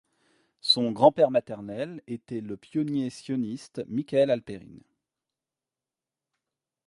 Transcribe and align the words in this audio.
Son 0.61 0.91
grand-père 0.93 1.29
maternel 1.29 2.01
était 2.07 2.41
le 2.41 2.57
pionnier 2.57 3.11
sioniste 3.11 3.83
Michael 3.87 4.31
Halperin. 4.31 4.79